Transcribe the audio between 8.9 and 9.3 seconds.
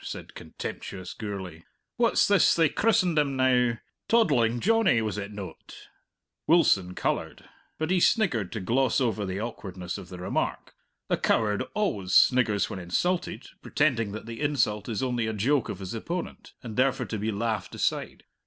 over